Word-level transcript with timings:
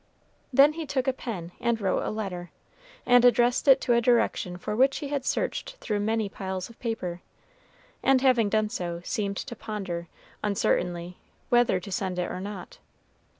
Then 0.51 0.73
he 0.73 0.87
took 0.87 1.07
a 1.07 1.13
pen 1.13 1.51
and 1.59 1.79
wrote 1.79 2.01
a 2.01 2.09
letter, 2.09 2.49
and 3.05 3.23
addressed 3.23 3.67
it 3.67 3.79
to 3.81 3.93
a 3.93 4.01
direction 4.01 4.57
for 4.57 4.75
which 4.75 4.97
he 4.97 5.09
had 5.09 5.23
searched 5.25 5.73
through 5.75 5.99
many 5.99 6.27
piles 6.27 6.71
of 6.71 6.79
paper, 6.79 7.21
and 8.01 8.19
having 8.19 8.49
done 8.49 8.69
so, 8.69 9.01
seemed 9.03 9.37
to 9.37 9.55
ponder, 9.55 10.07
uncertainly, 10.43 11.17
whether 11.49 11.79
to 11.79 11.91
send 11.91 12.17
it 12.17 12.31
or 12.31 12.39
not. 12.39 12.79